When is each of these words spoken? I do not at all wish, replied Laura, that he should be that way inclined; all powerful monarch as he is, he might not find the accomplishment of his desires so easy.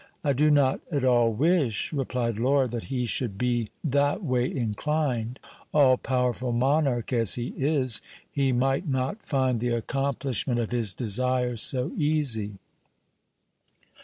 I 0.23 0.33
do 0.33 0.49
not 0.49 0.81
at 0.91 1.03
all 1.03 1.31
wish, 1.31 1.93
replied 1.93 2.39
Laura, 2.39 2.67
that 2.67 2.85
he 2.85 3.05
should 3.05 3.37
be 3.37 3.69
that 3.83 4.23
way 4.23 4.49
inclined; 4.51 5.37
all 5.75 5.95
powerful 5.95 6.51
monarch 6.51 7.13
as 7.13 7.35
he 7.35 7.49
is, 7.49 8.01
he 8.31 8.51
might 8.51 8.87
not 8.87 9.23
find 9.23 9.59
the 9.59 9.69
accomplishment 9.75 10.59
of 10.59 10.71
his 10.71 10.95
desires 10.95 11.61
so 11.61 11.91
easy. 11.95 12.53